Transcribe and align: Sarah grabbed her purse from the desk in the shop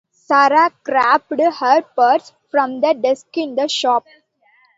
Sarah 0.13 0.71
grabbed 0.83 1.27
her 1.39 1.83
purse 1.95 2.31
from 2.49 2.81
the 2.81 2.93
desk 2.95 3.37
in 3.37 3.53
the 3.55 3.67
shop 3.67 4.03